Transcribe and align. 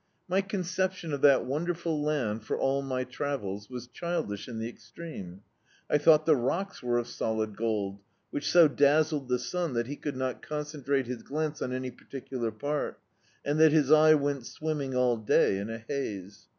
My 0.27 0.41
conception 0.41 1.13
of 1.13 1.21
that 1.21 1.45
wonderful 1.45 2.01
land, 2.01 2.43
for 2.43 2.57
all 2.57 2.81
my 2.81 3.03
travels, 3.03 3.69
was 3.69 3.85
childish 3.85 4.47
in 4.47 4.57
the 4.57 4.67
extreme. 4.67 5.43
I 5.91 5.99
thought 5.99 6.25
the 6.25 6.35
rocks 6.35 6.81
were 6.81 6.97
of 6.97 7.05
solid 7.05 7.55
gold, 7.55 7.99
which 8.31 8.49
so 8.49 8.67
dazzled 8.67 9.27
the 9.29 9.37
sun 9.37 9.73
that 9.73 9.85
he 9.85 9.95
could 9.95 10.17
not 10.17 10.41
concentrate 10.41 11.05
his 11.05 11.21
glance 11.21 11.61
on 11.61 11.71
any 11.71 11.91
particular 11.91 12.49
part, 12.51 12.99
and 13.45 13.59
that 13.59 13.73
his 13.73 13.91
eye 13.91 14.15
went 14.15 14.47
swimming 14.47 14.95
all 14.95 15.17
day 15.17 15.59
in 15.59 15.69
a 15.69 15.77
haze. 15.87 16.47